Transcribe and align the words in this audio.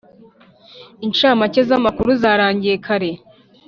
Inshamake 1.05 1.59
zamakuru 1.69 2.09
zarangiye 2.21 2.75
kare 2.85 3.11